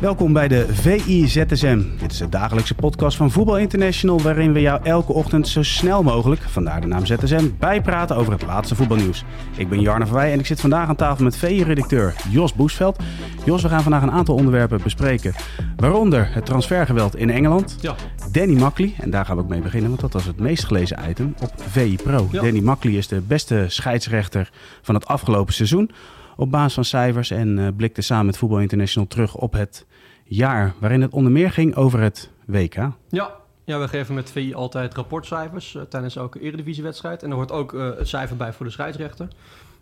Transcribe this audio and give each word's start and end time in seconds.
Welkom 0.00 0.32
bij 0.32 0.48
de 0.48 0.66
VIZSM. 0.70 1.82
Dit 1.98 2.12
is 2.12 2.18
de 2.18 2.28
dagelijkse 2.28 2.74
podcast 2.74 3.16
van 3.16 3.30
Voetbal 3.30 3.58
International... 3.58 4.20
waarin 4.20 4.52
we 4.52 4.60
jou 4.60 4.80
elke 4.82 5.12
ochtend 5.12 5.48
zo 5.48 5.62
snel 5.62 6.02
mogelijk, 6.02 6.40
vandaar 6.42 6.80
de 6.80 6.86
naam 6.86 7.06
ZSM... 7.06 7.48
bijpraten 7.58 8.16
over 8.16 8.32
het 8.32 8.42
laatste 8.42 8.74
voetbalnieuws. 8.74 9.24
Ik 9.56 9.68
ben 9.68 9.80
Jarne 9.80 10.06
Verwij 10.06 10.32
en 10.32 10.38
ik 10.38 10.46
zit 10.46 10.60
vandaag 10.60 10.88
aan 10.88 10.96
tafel 10.96 11.24
met 11.24 11.36
VI-redacteur 11.36 12.14
Jos 12.30 12.54
Boesveld. 12.54 12.98
Jos, 13.44 13.62
we 13.62 13.68
gaan 13.68 13.82
vandaag 13.82 14.02
een 14.02 14.10
aantal 14.10 14.34
onderwerpen 14.34 14.80
bespreken. 14.82 15.34
Waaronder 15.76 16.34
het 16.34 16.46
transfergeweld 16.46 17.16
in 17.16 17.30
Engeland. 17.30 17.76
Ja. 17.80 17.94
Danny 18.32 18.58
Makkely, 18.58 18.94
en 18.98 19.10
daar 19.10 19.24
gaan 19.24 19.36
we 19.36 19.42
ook 19.42 19.48
mee 19.48 19.60
beginnen... 19.60 19.88
want 19.88 20.00
dat 20.00 20.12
was 20.12 20.24
het 20.24 20.38
meest 20.40 20.64
gelezen 20.64 20.98
item 21.08 21.34
op 21.40 21.52
VI 21.56 21.96
Pro. 22.02 22.28
Ja. 22.30 22.42
Danny 22.42 22.60
Makkely 22.60 22.96
is 22.96 23.08
de 23.08 23.20
beste 23.20 23.64
scheidsrechter 23.68 24.50
van 24.82 24.94
het 24.94 25.06
afgelopen 25.06 25.54
seizoen... 25.54 25.90
op 26.36 26.50
basis 26.50 26.74
van 26.74 26.84
cijfers 26.84 27.30
en 27.30 27.58
eh, 27.58 27.66
blikte 27.76 28.02
samen 28.02 28.26
met 28.26 28.38
Voetbal 28.38 28.60
International 28.60 29.08
terug 29.08 29.34
op 29.34 29.52
het 29.52 29.86
jaar 30.28 30.74
waarin 30.78 31.02
het 31.02 31.12
onder 31.12 31.32
meer 31.32 31.50
ging 31.50 31.74
over 31.74 32.00
het 32.00 32.30
WK. 32.44 32.74
Ja. 33.08 33.30
ja, 33.64 33.78
we 33.78 33.88
geven 33.88 34.14
met 34.14 34.30
VI 34.30 34.54
altijd 34.54 34.94
rapportcijfers 34.94 35.74
eh, 35.74 35.82
tijdens 35.82 36.16
elke 36.16 36.40
eredivisiewedstrijd. 36.40 37.22
En 37.22 37.30
er 37.30 37.36
hoort 37.36 37.52
ook 37.52 37.74
eh, 37.74 37.90
het 37.96 38.08
cijfer 38.08 38.36
bij 38.36 38.52
voor 38.52 38.66
de 38.66 38.72
scheidsrechter. 38.72 39.28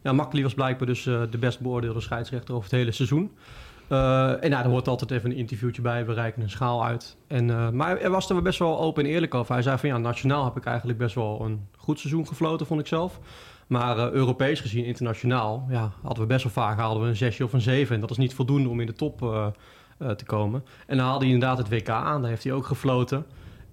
Ja, 0.03 0.15
was 0.33 0.55
blijkbaar 0.55 0.87
dus 0.87 1.07
eh, 1.07 1.23
de 1.31 1.39
best 1.39 1.61
beoordeelde 1.61 2.01
scheidsrechter 2.01 2.55
over 2.55 2.71
het 2.71 2.79
hele 2.79 2.93
seizoen. 2.93 3.31
En 3.89 4.51
ja, 4.51 4.65
er 4.65 4.69
hoort 4.69 4.89
altijd 4.89 5.11
even 5.11 5.31
een 5.31 5.37
interviewtje 5.37 5.83
bij. 5.83 6.07
We 6.07 6.13
reiken 6.13 6.43
een 6.43 6.51
schaal 6.51 6.85
uit. 6.85 7.17
En, 7.27 7.77
maar 7.77 7.99
hij 7.99 8.11
was 8.11 8.31
er 8.31 8.43
best 8.43 8.59
wel 8.59 8.81
open 8.81 9.05
en 9.05 9.11
eerlijk 9.11 9.35
over. 9.35 9.55
Hij 9.55 9.63
zei 9.63 9.79
van 9.79 9.89
ja, 9.89 9.99
nationaal 9.99 10.45
heb 10.45 10.57
ik 10.57 10.65
eigenlijk 10.65 10.99
best 10.99 11.15
wel 11.15 11.41
een 11.45 11.67
goed 11.77 11.99
seizoen 11.99 12.27
gefloten, 12.27 12.67
vond 12.67 12.81
ik 12.81 12.87
zelf. 12.87 13.21
Maar 13.67 14.13
Europees 14.13 14.61
gezien, 14.61 14.85
internationaal, 14.85 15.67
ja, 15.69 15.93
hadden 16.03 16.23
we 16.23 16.29
best 16.29 16.43
wel 16.43 16.53
vaak 16.53 16.79
hadden 16.79 17.03
we 17.03 17.09
een 17.09 17.17
zesje 17.17 17.45
of 17.45 17.53
een 17.53 17.61
zeven. 17.61 17.95
En 17.95 18.01
dat 18.01 18.11
is 18.11 18.17
niet 18.17 18.35
voldoende 18.35 18.69
om 18.69 18.81
in 18.81 18.87
de 18.87 18.93
top 18.93 19.23
eh, 19.23 19.47
eh, 19.99 20.11
te 20.11 20.25
komen. 20.25 20.65
En 20.87 20.97
dan 20.97 21.07
haalde 21.07 21.25
hij 21.25 21.35
inderdaad 21.35 21.59
het 21.59 21.69
WK 21.69 21.89
aan. 21.89 22.21
Daar 22.21 22.31
heeft 22.31 22.45
hij 22.45 22.53
ook 22.53 22.67
gefloten. 22.67 23.27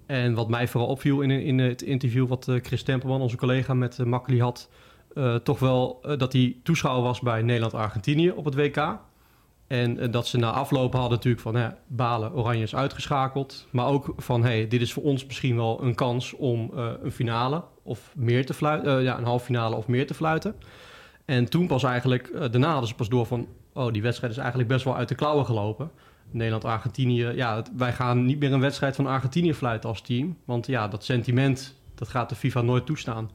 En 0.06 0.34
wat 0.34 0.48
mij 0.48 0.68
vooral 0.68 0.88
opviel 0.88 1.20
in, 1.20 1.30
in 1.30 1.58
het 1.58 1.82
interview 1.82 2.28
wat 2.28 2.48
eh, 2.48 2.56
Chris 2.62 2.82
Tempelman, 2.82 3.20
onze 3.20 3.36
collega 3.36 3.74
met 3.74 3.98
uh, 3.98 4.06
Makkely 4.06 4.38
had, 4.38 4.70
eh, 5.14 5.34
toch 5.34 5.58
wel 5.58 5.98
eh, 6.02 6.18
dat 6.18 6.32
hij 6.32 6.56
toeschouwer 6.62 7.04
was 7.04 7.20
bij 7.20 7.42
Nederland-Argentinië 7.42 8.30
op 8.30 8.44
het 8.44 8.54
WK. 8.54 8.98
En 9.66 9.98
eh, 9.98 10.12
dat 10.12 10.26
ze 10.26 10.38
na 10.38 10.50
afloop 10.50 10.92
hadden 10.92 11.10
natuurlijk 11.10 11.42
van 11.42 11.74
balen, 11.86 12.34
Oranje 12.34 12.62
is 12.62 12.74
uitgeschakeld. 12.74 13.66
Maar 13.70 13.86
ook 13.86 14.12
van 14.16 14.42
hey, 14.42 14.68
dit 14.68 14.80
is 14.80 14.92
voor 14.92 15.02
ons 15.02 15.26
misschien 15.26 15.56
wel 15.56 15.82
een 15.82 15.94
kans 15.94 16.32
om 16.32 16.70
eh, 16.74 16.90
een 17.02 17.12
finale 17.12 17.64
of 17.82 18.12
meer 18.16 18.46
te 18.46 18.54
fluiten, 18.54 19.02
ja, 19.02 19.18
een 19.18 19.24
halve 19.24 19.44
finale 19.44 19.76
of 19.76 19.86
meer 19.86 20.06
te 20.06 20.14
fluiten. 20.14 20.54
En 21.24 21.44
toen 21.44 21.66
pas 21.66 21.82
eigenlijk, 21.82 22.28
eh, 22.28 22.40
daarna 22.40 22.70
hadden 22.70 22.88
ze 22.88 22.94
pas 22.94 23.08
door 23.08 23.26
van, 23.26 23.48
oh 23.72 23.92
die 23.92 24.02
wedstrijd 24.02 24.32
is 24.32 24.38
eigenlijk 24.38 24.68
best 24.68 24.84
wel 24.84 24.96
uit 24.96 25.08
de 25.08 25.14
klauwen 25.14 25.46
gelopen. 25.46 25.90
Nederland-Argentinië, 26.34 27.26
ja, 27.34 27.56
het- 27.56 27.70
wij 27.76 27.92
gaan 27.92 28.24
niet 28.24 28.38
meer 28.38 28.52
een 28.52 28.60
wedstrijd 28.60 28.96
van 28.96 29.06
Argentinië 29.06 29.54
fluiten 29.54 29.88
als 29.88 30.00
team. 30.02 30.36
Want 30.44 30.66
ja, 30.66 30.88
dat 30.88 31.04
sentiment, 31.04 31.74
dat 31.94 32.08
gaat 32.08 32.28
de 32.28 32.34
FIFA 32.34 32.60
nooit 32.60 32.86
toestaan. 32.86 33.30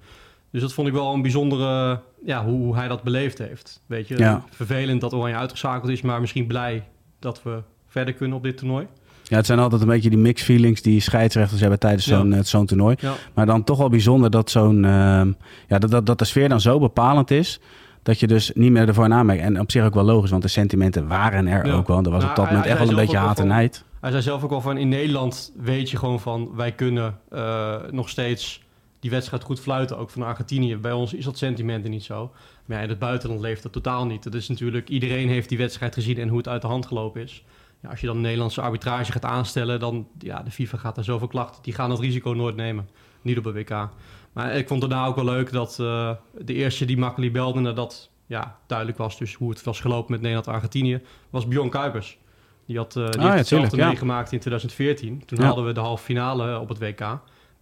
Dus 0.51 0.61
dat 0.61 0.73
vond 0.73 0.87
ik 0.87 0.93
wel 0.93 1.13
een 1.13 1.21
bijzondere, 1.21 2.01
ja, 2.25 2.45
hoe, 2.45 2.57
hoe 2.63 2.75
hij 2.75 2.87
dat 2.87 3.03
beleefd 3.03 3.37
heeft. 3.37 3.81
Weet 3.85 4.07
je, 4.07 4.17
Ja. 4.17 4.43
vervelend 4.49 5.01
dat 5.01 5.13
Oranje 5.13 5.35
uitgeschakeld 5.35 5.91
is, 5.91 6.01
maar 6.01 6.19
misschien 6.21 6.47
blij 6.47 6.83
dat 7.19 7.43
we 7.43 7.61
verder 7.87 8.13
kunnen 8.13 8.37
op 8.37 8.43
dit 8.43 8.57
toernooi. 8.57 8.87
Ja, 9.23 9.35
het 9.37 9.45
zijn 9.45 9.59
altijd 9.59 9.81
een 9.81 9.87
beetje 9.87 10.09
die 10.09 10.19
mixed 10.19 10.45
feelings 10.45 10.81
die 10.81 10.99
scheidsrechters 10.99 11.61
hebben 11.61 11.79
tijdens 11.79 12.05
zo'n 12.07 12.33
eh, 12.33 12.43
zo'n 12.43 12.65
toernooi. 12.65 12.95
Ja, 12.99 13.13
Maar 13.33 13.45
dan 13.45 13.63
toch 13.63 13.77
wel 13.77 13.89
bijzonder 13.89 14.29
dat, 14.29 14.49
zo'n, 14.51 14.85
ehm, 14.85 15.31
ja, 15.67 15.77
dat, 15.79 15.91
dat, 15.91 16.05
dat 16.05 16.19
de 16.19 16.25
sfeer 16.25 16.49
dan 16.49 16.61
zo 16.61 16.79
bepalend 16.79 17.31
is... 17.31 17.59
dat 18.09 18.19
je 18.19 18.27
dus 18.27 18.51
niet 18.53 18.71
meer 18.71 18.87
ervoor 18.87 19.07
namerkt. 19.07 19.41
En 19.41 19.59
op 19.59 19.71
zich 19.71 19.83
ook 19.85 19.93
wel 19.93 20.03
logisch, 20.03 20.29
want 20.29 20.41
de 20.41 20.47
sentimenten 20.47 21.07
waren 21.07 21.47
er 21.47 21.65
Ja. 21.65 21.73
ook 21.73 21.87
wel. 21.87 21.97
Er 22.03 22.09
was 22.09 22.19
Nou, 22.23 22.29
op 22.29 22.35
dat 22.35 22.35
hij- 22.35 22.45
moment 22.45 22.63
hij 22.63 22.71
echt 22.71 22.79
wel 22.79 22.89
een 22.89 23.05
beetje 23.05 23.17
haat 23.17 23.39
en 23.39 23.47
nijd. 23.47 23.83
Hij 24.01 24.09
zei 24.11 24.23
zelf 24.23 24.43
ook 24.43 24.51
al 24.51 24.61
van 24.61 24.77
in 24.77 24.89
Nederland 24.89 25.53
weet 25.57 25.89
je 25.89 25.97
gewoon 25.97 26.19
van 26.19 26.51
wij 26.55 26.71
kunnen 26.71 27.17
eh, 27.29 27.75
nog 27.91 28.09
steeds 28.09 28.63
die 28.99 29.11
wedstrijd 29.11 29.43
goed 29.43 29.59
fluiten, 29.59 29.97
ook 29.97 30.09
van 30.09 30.21
Argentinië. 30.23 30.75
Bij 30.77 30.91
ons 30.91 31.13
is 31.13 31.25
dat 31.25 31.37
sentiment 31.37 31.83
er 31.83 31.89
niet 31.89 32.03
zo. 32.03 32.31
Maar 32.65 32.77
ja, 32.77 32.83
in 32.83 32.89
het 32.89 32.99
buitenland 32.99 33.41
leeft 33.41 33.63
dat 33.63 33.71
totaal 33.71 34.05
niet. 34.05 34.23
Dat 34.23 34.33
is 34.33 34.47
natuurlijk, 34.47 34.89
iedereen 34.89 35.27
heeft 35.29 35.49
die 35.49 35.57
wedstrijd 35.57 35.93
gezien 35.93 36.17
en 36.17 36.27
hoe 36.27 36.37
het 36.37 36.47
uit 36.47 36.61
de 36.61 36.67
hand 36.67 36.85
gelopen 36.85 37.21
is. 37.21 37.43
Ja, 37.81 37.89
als 37.89 37.99
je 37.99 38.05
dan 38.07 38.15
een 38.15 38.21
Nederlandse 38.21 38.61
arbitrage 38.61 39.11
gaat 39.11 39.25
aanstellen, 39.25 39.79
dan 39.79 40.07
ja, 40.17 40.41
de 40.43 40.51
FIFA 40.51 40.77
gaat 40.77 40.95
daar 40.95 41.03
zoveel 41.03 41.27
klachten. 41.27 41.63
Die 41.63 41.73
gaan 41.73 41.89
dat 41.89 41.99
risico 41.99 42.31
nooit 42.31 42.55
nemen. 42.55 42.87
Niet 43.21 43.37
op 43.37 43.45
een 43.45 43.53
WK. 43.53 43.89
Maar 44.33 44.55
ik 44.55 44.67
vond 44.67 44.81
het 44.81 44.91
daarna 44.91 45.07
ook 45.07 45.15
wel 45.15 45.25
leuk 45.25 45.51
dat 45.51 45.77
eh, 45.79 46.11
de 46.37 46.53
eerste 46.53 46.85
die 46.85 46.97
Makkely 46.97 47.31
belde 47.31 47.59
nadat 47.59 48.09
ja, 48.25 48.57
duidelijk 48.67 48.97
was 48.97 49.17
dus 49.17 49.33
hoe 49.33 49.49
het 49.49 49.63
was 49.63 49.79
gelopen 49.79 50.11
met 50.11 50.21
Nederland-Argentinië, 50.21 51.01
was 51.29 51.47
Bjorn 51.47 51.69
Kuipers. 51.69 52.17
Die 52.65 52.77
had, 52.77 52.95
eh, 52.95 53.09
die 53.09 53.21
ja, 53.21 53.25
heeft 53.25 53.37
hetzelfde 53.37 53.77
ja. 53.77 53.87
meegemaakt 53.87 54.31
in 54.31 54.39
2014. 54.39 55.25
Toen 55.25 55.39
Ja. 55.39 55.45
hadden 55.45 55.65
we 55.65 55.71
de 55.71 55.79
halve 55.79 56.03
finale 56.03 56.59
op 56.59 56.69
het 56.69 56.79
WK. 56.79 56.99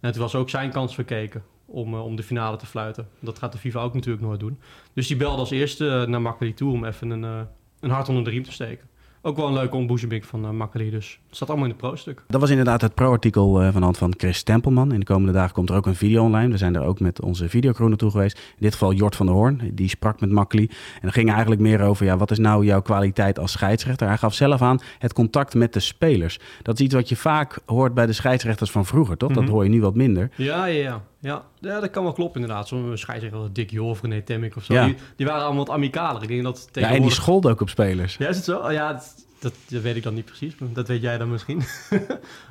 En 0.00 0.12
toen 0.12 0.22
was 0.22 0.34
ook 0.34 0.50
zijn 0.50 0.70
kans 0.70 0.94
verkeken 0.94 1.42
om, 1.68 1.94
eh, 1.94 2.04
om 2.04 2.16
de 2.16 2.22
finale 2.22 2.56
te 2.56 2.66
fluiten. 2.66 3.08
Dat 3.20 3.38
gaat 3.38 3.52
de 3.52 3.58
FIFA 3.58 3.80
ook 3.80 3.94
natuurlijk 3.94 4.24
nooit 4.24 4.40
doen. 4.40 4.58
Dus 4.92 5.06
die 5.06 5.16
belde 5.16 5.36
als 5.36 5.50
eerste 5.50 5.88
eh, 5.88 6.06
naar 6.06 6.22
Makkely 6.22 6.52
toe 6.52 6.72
om 6.72 6.84
even 6.84 7.10
een, 7.10 7.24
eh, 7.24 7.40
een 7.80 7.90
hart 7.90 8.08
onder 8.08 8.24
de 8.24 8.30
riem 8.30 8.42
te 8.42 8.52
steken. 8.52 8.88
Ook 9.28 9.36
wel 9.36 9.46
een 9.46 9.52
leuke 9.52 9.76
ontboezeming 9.76 10.26
van 10.26 10.54
uh, 10.76 10.90
dus. 10.90 11.18
Het 11.26 11.36
staat 11.36 11.48
allemaal 11.48 11.66
in 11.66 11.72
het 11.72 11.80
pro-stuk. 11.80 12.22
Dat 12.28 12.40
was 12.40 12.50
inderdaad 12.50 12.80
het 12.80 12.94
pro-artikel 12.94 13.60
eh, 13.60 13.64
van 13.64 13.74
de 13.76 13.84
hand 13.84 13.98
van 13.98 14.14
Chris 14.16 14.42
Tempelman. 14.42 14.92
In 14.92 15.00
de 15.00 15.06
komende 15.06 15.32
dagen 15.32 15.54
komt 15.54 15.70
er 15.70 15.76
ook 15.76 15.86
een 15.86 15.94
video 15.94 16.24
online. 16.24 16.50
We 16.50 16.56
zijn 16.56 16.74
er 16.74 16.82
ook 16.82 17.00
met 17.00 17.22
onze 17.22 17.48
videocrew 17.48 17.88
naartoe 17.88 18.10
geweest. 18.10 18.36
In 18.38 18.56
dit 18.58 18.72
geval 18.72 18.92
Jort 18.92 19.16
van 19.16 19.26
der 19.26 19.34
Hoorn. 19.34 19.70
Die 19.72 19.88
sprak 19.88 20.20
met 20.20 20.30
Makkely. 20.30 20.62
En 20.70 21.00
dan 21.00 21.12
ging 21.12 21.30
eigenlijk 21.30 21.60
meer 21.60 21.80
over... 21.80 22.04
Ja, 22.06 22.16
wat 22.16 22.30
is 22.30 22.38
nou 22.38 22.64
jouw 22.64 22.82
kwaliteit 22.82 23.38
als 23.38 23.52
scheidsrechter? 23.52 24.06
Hij 24.06 24.16
gaf 24.16 24.34
zelf 24.34 24.62
aan 24.62 24.78
het 24.98 25.12
contact 25.12 25.54
met 25.54 25.72
de 25.72 25.80
spelers. 25.80 26.38
Dat 26.62 26.78
is 26.78 26.84
iets 26.84 26.94
wat 26.94 27.08
je 27.08 27.16
vaak 27.16 27.58
hoort 27.66 27.94
bij 27.94 28.06
de 28.06 28.12
scheidsrechters 28.12 28.70
van 28.70 28.86
vroeger, 28.86 29.16
toch? 29.16 29.32
Dat 29.32 29.42
Mhm. 29.42 29.52
hoor 29.52 29.64
je 29.64 29.70
nu 29.70 29.80
wat 29.80 29.94
minder. 29.94 30.30
Ja, 30.36 30.64
ja, 30.64 30.82
ja. 30.82 31.02
Ja, 31.20 31.44
ja 31.60 31.80
dat 31.80 31.90
kan 31.90 32.02
wel 32.02 32.12
kloppen 32.12 32.40
inderdaad. 32.40 32.68
Zo'n 32.68 32.96
scheidsrechter 32.96 33.40
als 33.40 33.48
Dick 33.52 33.70
Jol 33.70 33.88
of 33.88 34.02
René 34.02 34.22
Temmik 34.22 34.56
of 34.56 34.64
zo. 34.64 34.72
Ja. 34.74 34.84
Die, 34.84 34.96
die 35.16 35.26
waren 35.26 35.44
allemaal 35.44 35.64
wat 35.64 35.74
amicaler. 35.74 36.22
Ik 36.22 36.28
denk 36.28 36.42
dat 36.42 36.56
Ja, 36.58 36.64
en 36.64 36.72
die 36.72 36.82
tegenwoordig... 36.82 37.12
scholde 37.16 37.48
ook 37.50 37.60
op 37.60 37.68
spelers. 37.68 38.16
Ja, 38.16 38.28
is 38.28 38.36
het 38.36 38.44
zo? 38.44 38.58
Oh, 38.58 38.72
ja, 38.72 38.92
dat, 38.92 39.14
dat, 39.40 39.54
dat 39.68 39.82
weet 39.82 39.96
ik 39.96 40.02
dan 40.02 40.14
niet 40.14 40.24
precies. 40.24 40.58
maar 40.58 40.68
Dat 40.72 40.88
weet 40.88 41.02
jij 41.02 41.18
dan 41.18 41.30
misschien. 41.30 41.56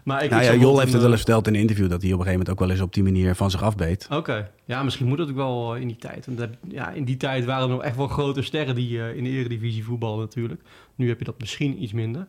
maar 0.03 0.23
ik, 0.23 0.29
Nou 0.29 0.43
ik 0.43 0.49
ja, 0.49 0.53
Jol 0.53 0.59
wel 0.61 0.79
heeft 0.79 0.81
een, 0.87 0.91
het 0.93 1.01
wel 1.01 1.11
eens 1.11 1.11
eh, 1.11 1.17
verteld 1.25 1.47
in 1.47 1.53
een 1.53 1.59
interview... 1.61 1.89
dat 1.89 2.01
hij 2.01 2.11
op 2.13 2.19
een 2.19 2.25
gegeven 2.25 2.31
moment 2.31 2.49
ook 2.49 2.59
wel 2.59 2.69
eens 2.69 2.81
op 2.81 2.93
die 2.93 3.03
manier 3.03 3.35
van 3.35 3.51
zich 3.51 3.63
afbeet. 3.63 4.07
Oké, 4.11 4.51
ja, 4.65 4.83
misschien 4.83 5.07
moet 5.07 5.17
dat 5.17 5.29
ook 5.29 5.35
wel 5.35 5.75
eh, 5.75 5.81
in 5.81 5.87
die 5.87 5.97
tijd. 5.97 6.25
Want 6.25 6.37
dat- 6.37 6.49
ja, 6.67 6.89
in 6.91 7.03
die 7.05 7.17
tijd 7.17 7.45
waren 7.45 7.63
er 7.63 7.69
nog 7.75 7.83
echt 7.83 7.95
wel 7.95 8.07
grote 8.07 8.41
sterren 8.41 8.75
die 8.75 9.01
eh, 9.01 9.15
in 9.15 9.23
de 9.23 9.29
eredivisie 9.29 9.83
voetballen 9.83 10.19
natuurlijk. 10.19 10.61
Nu 10.95 11.07
heb 11.07 11.19
je 11.19 11.25
dat 11.25 11.39
misschien 11.39 11.83
iets 11.83 11.93
minder. 11.93 12.27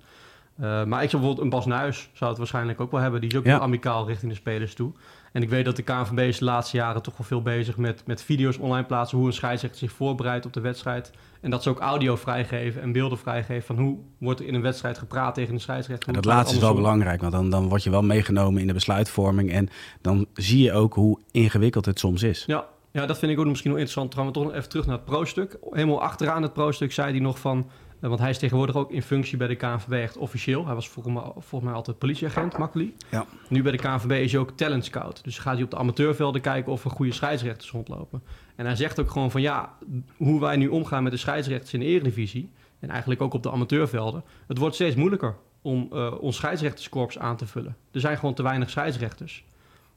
Maar 0.57 1.03
ik 1.03 1.11
zou 1.11 1.23
bijvoorbeeld 1.23 1.39
een 1.39 1.49
Bas 1.49 1.67
Nuis 1.67 2.09
zou 2.13 2.31
het 2.31 2.39
waarschijnlijk 2.39 2.81
ook 2.81 2.91
wel 2.91 3.01
hebben. 3.01 3.21
Die 3.21 3.31
is 3.31 3.37
ook 3.37 3.45
wel 3.45 3.61
amicaal 3.61 4.07
richting 4.07 4.31
de 4.31 4.37
spelers 4.39 4.75
toe. 4.75 4.93
En 5.33 5.43
ik 5.43 5.49
weet 5.49 5.65
dat 5.65 5.77
de 5.77 5.83
KNVB 5.83 6.19
is 6.19 6.39
de 6.39 6.45
laatste 6.45 6.77
jaren 6.77 7.03
toch 7.03 7.17
wel 7.17 7.27
veel 7.27 7.43
bezig 7.43 7.77
met, 7.77 8.03
met 8.07 8.23
video's 8.23 8.59
online 8.59 8.87
plaatsen. 8.87 9.19
Hoe 9.19 9.27
een 9.27 9.33
scheidsrechter 9.33 9.79
zich 9.79 9.93
voorbereidt 9.93 10.47
op 10.47 10.53
de 10.53 10.61
wedstrijd. 10.61 11.11
En 11.41 11.51
dat 11.51 11.63
ze 11.63 11.71
ook 11.71 11.79
audio 11.79 12.17
vrijgeven 12.17 12.83
en 12.83 12.93
beelden 12.93 13.19
vrijgeven. 13.19 13.77
Van 13.77 13.85
hoe 13.85 13.99
wordt 14.19 14.41
er 14.41 14.47
in 14.47 14.55
een 14.55 14.63
wedstrijd 14.63 14.99
gepraat 14.99 15.35
tegen 15.35 15.55
de 15.55 15.61
scheidsrechter. 15.61 16.09
En 16.09 16.15
dat 16.15 16.25
laatste 16.25 16.57
is 16.57 16.61
wel 16.61 16.75
belangrijk, 16.75 17.21
want 17.21 17.33
dan, 17.33 17.51
dan 17.51 17.69
word 17.69 17.83
je 17.83 17.91
wel 17.91 18.03
meegenomen 18.03 18.61
in 18.61 18.67
de 18.67 18.73
besluitvorming. 18.73 19.53
En 19.53 19.69
dan 20.01 20.27
zie 20.35 20.63
je 20.63 20.73
ook 20.73 20.95
hoe 20.95 21.19
ingewikkeld 21.31 21.85
het 21.85 21.99
soms 21.99 22.23
is. 22.23 22.45
Ja, 22.47 22.67
ja, 22.93 23.07
dat 23.07 23.19
vind 23.19 23.33
ik 23.33 23.39
ook 23.39 23.47
misschien 23.47 23.71
wel 23.71 23.81
interessant. 23.81 24.15
Dan 24.15 24.25
gaan 24.25 24.33
we 24.33 24.39
toch 24.39 24.45
nog 24.45 24.55
even 24.55 24.69
terug 24.69 24.87
naar 24.87 24.97
het 24.97 25.05
pro-stuk. 25.05 25.59
Helemaal 25.71 26.03
achteraan 26.03 26.43
het 26.43 26.53
pro-stuk 26.53 26.93
zei 26.93 27.11
hij 27.11 27.21
nog 27.21 27.39
van... 27.39 27.71
Eh, 28.01 28.09
want 28.09 28.21
hij 28.21 28.31
is 28.31 28.39
tegenwoordig 28.39 28.77
ook 28.77 28.91
in 28.91 29.03
functie 29.03 29.37
bij 29.37 29.47
de 29.47 29.55
KNVB 29.55 29.93
echt 29.93 30.17
officieel. 30.17 30.67
Hij 30.67 30.75
was 30.75 30.89
volgens 30.89 31.15
mij, 31.15 31.23
volgens 31.33 31.63
mij 31.63 31.73
altijd 31.73 31.99
politieagent, 31.99 32.59
Makkeli. 32.59 32.95
Ja. 33.11 33.27
Nu 33.49 33.63
bij 33.63 33.73
de 33.73 33.79
KNVB 33.79 34.11
is 34.11 34.33
hij 34.33 34.41
ook 34.41 34.51
talent 34.51 34.85
scout. 34.85 35.25
Dus 35.25 35.39
gaat 35.39 35.55
hij 35.55 35.63
op 35.63 35.71
de 35.71 35.77
amateurvelden 35.77 36.41
kijken 36.41 36.73
of 36.73 36.85
er 36.85 36.91
goede 36.91 37.13
scheidsrechters 37.13 37.71
rondlopen. 37.71 38.23
En 38.57 38.67
hij 38.67 38.77
zegt 38.77 39.01
ook 39.01 39.11
gewoon 39.11 39.31
van 39.31 39.41
ja, 39.41 39.73
hoe 40.17 40.41
wij 40.41 40.57
nu 40.57 40.69
omgaan 40.69 41.03
met 41.03 41.13
de 41.13 41.19
scheidsrechters 41.19 41.73
in 41.73 41.81
de 41.81 41.87
eredivisie... 41.87 42.51
en 42.79 42.91
eigenlijk 42.91 43.23
ook 43.23 43.35
op 43.35 43.43
de 43.43 43.51
amateurvelden... 43.51 44.25
het 44.47 44.59
wordt 44.59 44.75
steeds 44.75 44.97
moeilijker 44.97 45.37
om 45.63 45.89
uh, 45.93 46.15
ons 46.21 46.37
scheidsrechterskorps 46.37 47.19
aan 47.19 47.37
te 47.37 47.47
vullen. 47.47 47.77
Er 47.93 48.01
zijn 48.01 48.19
gewoon 48.19 48.35
te 48.35 48.43
weinig 48.43 48.71
scheidsrechters. 48.71 49.45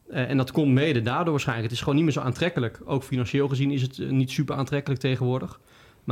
Uh, 0.09 0.29
en 0.29 0.37
dat 0.37 0.51
komt 0.51 0.71
mede 0.71 1.01
daardoor 1.01 1.31
waarschijnlijk. 1.31 1.67
Het 1.67 1.75
is 1.75 1.83
gewoon 1.83 1.95
niet 1.95 2.03
meer 2.03 2.13
zo 2.13 2.21
aantrekkelijk. 2.21 2.81
Ook 2.85 3.03
financieel 3.03 3.47
gezien 3.47 3.71
is 3.71 3.81
het 3.81 3.97
uh, 3.97 4.09
niet 4.09 4.31
super 4.31 4.55
aantrekkelijk 4.55 5.01
tegenwoordig. 5.01 5.59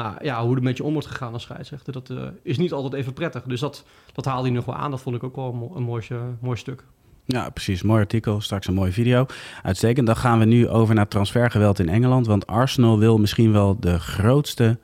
Maar 0.03 0.23
ja, 0.25 0.43
hoe 0.45 0.55
er 0.55 0.63
met 0.63 0.77
je 0.77 0.83
om 0.83 0.93
wordt 0.93 1.07
gegaan 1.07 1.33
als 1.33 1.43
scheidsrechter, 1.43 1.93
dat 1.93 2.09
uh, 2.09 2.23
is 2.43 2.57
niet 2.57 2.71
altijd 2.71 2.93
even 2.93 3.13
prettig. 3.13 3.43
Dus 3.43 3.59
dat, 3.59 3.85
dat 4.13 4.25
haalde 4.25 4.43
hij 4.47 4.55
nog 4.55 4.65
wel 4.65 4.75
aan. 4.75 4.91
Dat 4.91 5.01
vond 5.01 5.15
ik 5.15 5.23
ook 5.23 5.35
wel 5.35 5.49
een, 5.49 5.55
mo 5.55 5.71
een 5.75 5.83
mooi, 5.83 6.07
mooi 6.41 6.57
stuk. 6.57 6.83
Ja, 7.25 7.49
precies. 7.49 7.81
Mooi 7.81 7.99
artikel. 8.01 8.41
Straks 8.41 8.67
een 8.67 8.73
mooie 8.73 8.91
video. 8.91 9.25
Uitstekend. 9.63 10.07
Dan 10.07 10.15
gaan 10.15 10.39
we 10.39 10.45
nu 10.45 10.67
over 10.69 10.95
naar 10.95 11.07
transfergeweld 11.07 11.79
in 11.79 11.89
Engeland. 11.89 12.27
Want 12.27 12.47
Arsenal 12.47 12.99
wil 12.99 13.17
misschien 13.17 13.51
wel 13.51 13.79
de 13.79 13.99
grootste 13.99 14.79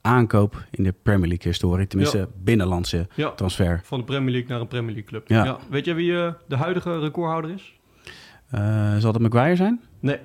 aankoop 0.00 0.64
in 0.70 0.84
de 0.84 0.94
Premier 1.02 1.28
League 1.28 1.46
historie. 1.50 1.86
Tenminste, 1.86 2.18
Ja. 2.18 2.26
binnenlandse 2.42 3.06
Ja. 3.14 3.30
transfer. 3.30 3.80
Van 3.84 3.98
de 3.98 4.04
Premier 4.04 4.30
League 4.32 4.48
naar 4.50 4.60
een 4.60 4.68
Premier 4.68 4.92
League 4.94 5.08
club. 5.08 5.28
Ja. 5.28 5.44
Ja. 5.44 5.58
Weet 5.70 5.84
je 5.84 5.94
wie 5.94 6.10
uh, 6.10 6.32
de 6.48 6.56
huidige 6.56 6.98
recordhouder 6.98 7.50
is? 7.50 7.78
Zal 9.02 9.12
dat 9.12 9.20
Maguire 9.20 9.56
zijn? 9.56 9.80
Nee. 10.00 10.18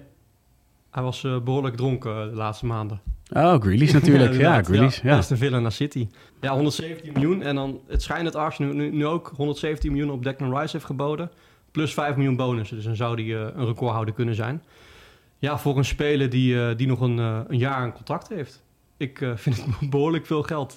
Hij 0.94 1.04
was 1.04 1.24
uh, 1.24 1.40
behoorlijk 1.40 1.76
dronken 1.76 2.30
de 2.30 2.36
laatste 2.36 2.66
maanden. 2.66 3.02
Oh, 3.32 3.62
Grealish 3.62 3.94
natuurlijk. 4.00 4.24
ja, 4.24 4.32
inderdaad. 4.32 4.66
Grealish. 4.66 5.02
Ja. 5.02 5.18
Aston 5.18 5.38
Villa 5.38 5.60
naar 5.60 5.72
City. 5.72 6.08
Ja, 6.42 6.54
117 6.54 7.14
miljoen. 7.14 7.42
En 7.42 7.56
dan, 7.56 7.80
het 7.88 8.02
schijnt 8.02 8.24
dat 8.24 8.36
Arsenal 8.36 8.74
nu, 8.74 8.92
nu 8.92 9.06
ook 9.06 9.32
117 9.36 9.92
miljoen 9.92 10.12
op 10.12 10.24
Declan 10.24 10.58
Rice 10.58 10.72
heeft 10.72 10.86
geboden. 10.86 11.32
Plus 11.72 11.94
5 11.94 12.16
miljoen 12.16 12.36
bonussen. 12.36 12.76
Dus 12.76 12.86
dan 12.86 12.96
zou 12.96 13.16
die 13.16 13.26
uh, 13.26 13.40
een 13.40 13.66
recordhouder 13.66 14.14
kunnen 14.14 14.36
zijn. 14.36 14.64
Ja, 15.40 15.58
voor 15.58 15.78
een 15.78 15.86
speler 15.86 16.30
die, 16.30 16.54
uh, 16.54 16.70
die 16.78 16.88
nog 16.88 17.02
een, 17.02 17.18
een 17.18 17.58
jaar 17.58 17.84
een 17.84 17.94
contract 17.94 18.30
heeft. 18.30 18.64
Ik 18.98 19.18
vind 19.36 19.66
het 19.66 19.90
behoorlijk 19.90 20.26
veel 20.26 20.44
geld. 20.44 20.76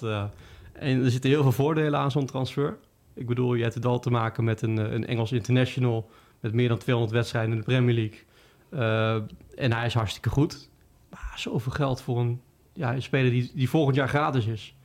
en 0.73 1.03
er 1.03 1.11
zitten 1.11 1.29
heel 1.29 1.41
veel 1.41 1.51
voordelen 1.51 1.99
aan 1.99 2.11
zo'n 2.11 2.25
transfer. 2.25 2.77
Ik 3.13 3.27
bedoel, 3.27 3.53
je 3.53 3.63
hebt 3.63 3.75
het 3.75 3.85
al 3.85 3.99
te 3.99 4.09
maken 4.09 4.43
met 4.43 4.61
een, 4.61 4.77
een 4.93 5.07
Engels 5.07 5.31
international... 5.31 6.09
met 6.39 6.53
meer 6.53 6.67
dan 6.67 6.77
200 6.77 7.15
wedstrijden 7.15 7.51
in 7.51 7.57
de 7.57 7.63
Premier 7.63 7.95
League. 7.95 8.25
Uh, 8.73 9.13
en 9.55 9.73
hij 9.73 9.85
is 9.85 9.93
hartstikke 9.93 10.29
goed. 10.29 10.69
Maar 11.09 11.33
zoveel 11.35 11.71
geld 11.71 12.01
voor 12.01 12.19
een, 12.19 12.41
ja, 12.73 12.93
een 12.93 13.01
speler 13.01 13.31
die, 13.31 13.51
die 13.55 13.69
volgend 13.69 13.95
jaar 13.95 14.09
gratis 14.09 14.45
is. 14.45 14.75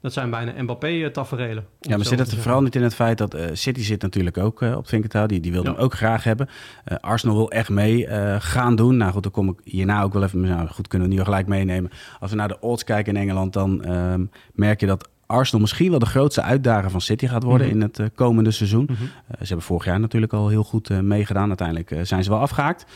Dat 0.00 0.12
zijn 0.12 0.30
bijna 0.30 0.62
Mbappé-taferelen. 0.62 1.66
Ja, 1.80 1.96
maar 1.96 2.06
zit 2.06 2.18
het 2.18 2.34
vooral 2.34 2.62
niet 2.62 2.76
in 2.76 2.82
het 2.82 2.94
feit 2.94 3.18
dat 3.18 3.34
uh, 3.34 3.44
City 3.52 3.80
zit 3.80 4.02
natuurlijk 4.02 4.38
ook 4.38 4.62
uh, 4.62 4.76
op 4.76 4.88
Vinkertouw. 4.88 5.26
Die, 5.26 5.40
die 5.40 5.52
wil 5.52 5.62
ja. 5.62 5.70
hem 5.70 5.78
ook 5.78 5.94
graag 5.94 6.24
hebben. 6.24 6.48
Uh, 6.88 6.98
Arsenal 6.98 7.36
wil 7.36 7.50
echt 7.50 7.68
mee 7.68 8.06
gaan 8.38 8.76
doen. 8.76 8.96
Nou 8.96 9.12
goed, 9.12 9.22
dan 9.22 9.32
kom 9.32 9.48
ik 9.48 9.58
hierna 9.64 10.02
ook 10.02 10.12
wel 10.12 10.22
even... 10.22 10.40
Nou, 10.40 10.68
goed, 10.68 10.88
kunnen 10.88 11.08
we 11.08 11.14
nu 11.14 11.20
al 11.20 11.26
gelijk 11.26 11.46
meenemen. 11.46 11.90
Als 12.20 12.30
we 12.30 12.36
naar 12.36 12.48
de 12.48 12.60
odds 12.60 12.84
kijken 12.84 13.14
in 13.14 13.20
Engeland... 13.20 13.52
dan 13.52 13.90
um, 13.90 14.30
merk 14.52 14.80
je 14.80 14.86
dat 14.86 15.08
Arsenal 15.26 15.60
misschien 15.60 15.90
wel 15.90 15.98
de 15.98 16.06
grootste 16.06 16.42
uitdager 16.42 16.90
van 16.90 17.00
City 17.00 17.26
gaat 17.26 17.42
worden... 17.42 17.66
Mm 17.66 17.72
-hmm. 17.72 17.82
in 17.82 17.90
het 17.92 18.14
komende 18.14 18.50
seizoen. 18.50 18.86
Mm 18.90 18.96
-hmm. 18.96 19.08
ze 19.28 19.46
hebben 19.46 19.62
vorig 19.62 19.84
jaar 19.84 20.00
natuurlijk 20.00 20.32
al 20.32 20.48
heel 20.48 20.64
goed 20.64 21.02
meegedaan. 21.02 21.48
Uiteindelijk 21.48 21.94
zijn 22.02 22.24
ze 22.24 22.30
wel 22.30 22.40
afgehaakt. 22.40 22.86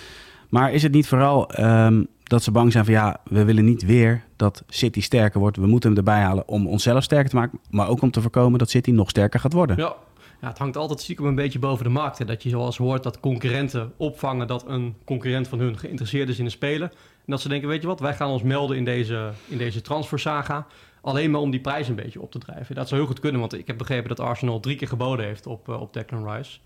Maar 0.49 0.73
is 0.73 0.83
het 0.83 0.93
niet 0.93 1.09
vooral 1.09 1.61
um, 1.61 2.07
dat 2.25 2.43
ze 2.43 2.51
bang 2.51 2.73
zijn 2.73 2.85
van 2.85 2.95
ja, 2.95 3.21
we 3.25 3.45
willen 3.45 3.65
niet 3.65 3.85
weer 3.85 4.25
dat 4.37 4.63
City 4.69 5.01
sterker 5.01 5.41
wordt. 5.41 5.57
We 5.57 5.67
moeten 5.67 5.89
hem 5.89 5.99
erbij 5.99 6.21
halen 6.21 6.49
om 6.49 6.67
onszelf 6.67 7.03
sterker 7.03 7.31
te 7.31 7.37
maken, 7.37 7.59
maar 7.71 7.89
ook 7.89 8.03
om 8.03 8.11
te 8.11 8.21
voorkomen 8.21 8.59
dat 8.59 8.71
City 8.71 8.91
nog 8.91 9.11
sterker 9.11 9.41
gaat 9.41 9.53
worden. 9.53 9.77
Ja, 9.77 9.95
ja 10.41 10.49
het 10.49 10.59
hangt 10.59 10.77
altijd 10.77 11.01
stiekem 11.01 11.27
een 11.27 11.35
beetje 11.35 11.59
boven 11.59 11.85
de 11.85 11.91
markt. 11.91 12.19
Hè. 12.19 12.25
Dat 12.25 12.43
je 12.43 12.49
zoals 12.49 12.77
hoort 12.77 13.03
dat 13.03 13.21
concurrenten 13.21 13.93
opvangen 13.97 14.47
dat 14.47 14.65
een 14.69 14.95
concurrent 15.05 15.49
van 15.49 15.59
hun 15.59 15.79
geïnteresseerd 15.79 16.29
is 16.29 16.39
in 16.39 16.45
een 16.45 16.51
speler. 16.51 16.89
En 16.91 17.33
dat 17.33 17.41
ze 17.41 17.49
denken, 17.49 17.69
weet 17.69 17.81
je 17.81 17.87
wat, 17.87 18.01
wij 18.01 18.15
gaan 18.15 18.31
ons 18.31 18.43
melden 18.43 18.77
in 18.77 18.85
deze, 18.85 19.31
in 19.49 19.59
deze 19.59 19.81
transfersaga. 19.81 20.67
Alleen 21.01 21.31
maar 21.31 21.41
om 21.41 21.51
die 21.51 21.61
prijs 21.61 21.89
een 21.89 21.95
beetje 21.95 22.21
op 22.21 22.31
te 22.31 22.39
drijven. 22.39 22.75
Dat 22.75 22.89
zou 22.89 23.01
heel 23.01 23.11
goed 23.11 23.21
kunnen, 23.21 23.41
want 23.41 23.59
ik 23.59 23.67
heb 23.67 23.79
begrepen 23.79 24.09
dat 24.09 24.21
Arsenal 24.21 24.61
drie 24.61 24.77
keer 24.77 24.89
geboden 24.89 25.27
heeft 25.27 25.47
op, 25.47 25.69
uh, 25.69 25.81
op 25.81 25.93
Declan 25.93 26.31
Rice. 26.31 26.59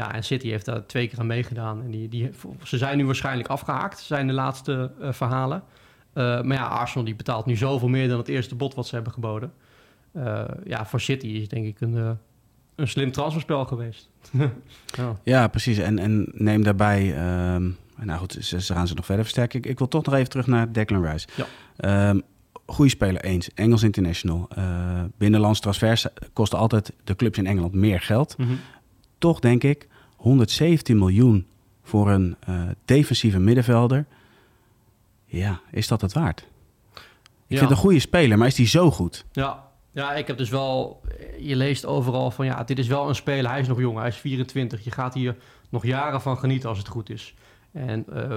Ja, 0.00 0.14
en 0.14 0.24
City 0.24 0.48
heeft 0.48 0.64
daar 0.64 0.86
twee 0.86 1.08
keer 1.08 1.18
aan 1.18 1.26
meegedaan. 1.26 1.82
En 1.82 1.90
die, 1.90 2.08
die, 2.08 2.30
ze 2.62 2.78
zijn 2.78 2.96
nu 2.96 3.06
waarschijnlijk 3.06 3.48
afgehaakt, 3.48 3.98
zijn 3.98 4.26
de 4.26 4.32
laatste 4.32 4.90
uh, 5.00 5.12
verhalen. 5.12 5.62
Uh, 6.14 6.42
maar 6.42 6.56
ja, 6.56 6.66
Arsenal 6.66 7.04
die 7.04 7.14
betaalt 7.14 7.46
nu 7.46 7.56
zoveel 7.56 7.88
meer 7.88 8.08
dan 8.08 8.18
het 8.18 8.28
eerste 8.28 8.54
bod 8.54 8.74
wat 8.74 8.86
ze 8.86 8.94
hebben 8.94 9.12
geboden. 9.12 9.52
Uh, 10.16 10.44
ja, 10.64 10.86
voor 10.86 11.00
City 11.00 11.26
is 11.26 11.48
denk 11.48 11.66
ik 11.66 11.80
een, 11.80 12.18
een 12.74 12.88
slim 12.88 13.12
transferspel 13.12 13.64
geweest. 13.64 14.10
ja. 14.96 15.16
ja. 15.22 15.48
precies. 15.48 15.78
En, 15.78 15.98
en 15.98 16.28
neem 16.32 16.62
daarbij... 16.62 17.00
Um, 17.54 17.76
nou 18.02 18.18
goed, 18.18 18.36
ze, 18.40 18.60
ze, 18.60 18.74
gaan 18.74 18.86
ze 18.86 18.94
nog 18.94 19.04
verder 19.04 19.24
versterken. 19.24 19.58
Ik, 19.58 19.66
ik, 19.66 19.78
wil 19.78 19.88
toch 19.88 20.04
nog 20.04 20.14
even 20.14 20.30
terug 20.30 20.46
naar 20.46 20.72
Declan 20.72 21.06
Rice. 21.06 21.28
Ja. 21.36 22.08
Um, 22.08 22.22
goede 22.66 22.90
speler, 22.90 23.24
eens. 23.24 23.54
Engels 23.54 23.82
international. 23.82 24.48
binnenlands 25.18 25.60
transfers 25.60 26.06
kosten 26.32 26.58
altijd 26.58 26.92
de 27.04 27.16
clubs 27.16 27.38
in 27.38 27.46
Engeland 27.46 27.72
meer 27.72 28.00
geld. 28.00 28.38
Mm 28.38 28.46
-hmm 28.46 28.58
toch 29.20 29.40
denk 29.40 29.64
ik 29.64 29.88
117 30.20 30.98
miljoen 30.98 31.46
voor 31.82 32.10
een 32.10 32.36
uh, 32.48 32.62
defensieve 32.84 33.38
middenvelder. 33.38 34.06
Ja, 35.24 35.60
is 35.70 35.88
dat 35.88 36.00
het 36.00 36.12
waard? 36.12 36.40
Ik 36.40 36.46
ja. 37.46 37.56
vind 37.56 37.60
het 37.60 37.70
een 37.70 37.76
goede 37.76 37.98
speler, 37.98 38.38
maar 38.38 38.46
is 38.46 38.54
die 38.54 38.66
zo 38.66 38.90
goed? 38.90 39.24
Ja. 39.32 39.68
ja, 39.90 40.14
ik 40.14 40.26
heb 40.26 40.36
dus 40.38 40.48
wel... 40.48 41.00
Je 41.38 41.56
leest 41.56 41.86
overal 41.86 42.30
van 42.30 42.46
ja, 42.46 42.64
dit 42.64 42.78
is 42.78 42.86
wel 42.86 43.08
een 43.08 43.14
speler. 43.14 43.50
Hij 43.50 43.60
is 43.60 43.68
nog 43.68 43.80
jong, 43.80 43.98
hij 43.98 44.08
is 44.08 44.16
24. 44.16 44.84
Je 44.84 44.90
gaat 44.90 45.14
hier 45.14 45.36
nog 45.68 45.84
jaren 45.84 46.20
van 46.20 46.38
genieten 46.38 46.68
als 46.68 46.78
het 46.78 46.88
goed 46.88 47.10
is. 47.10 47.34
En 47.72 48.06
uh, 48.12 48.34